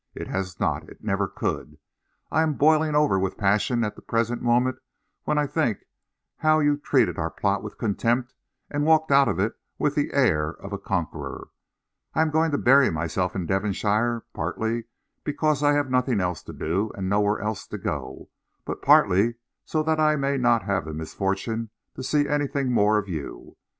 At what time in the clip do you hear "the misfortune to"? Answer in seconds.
20.85-22.01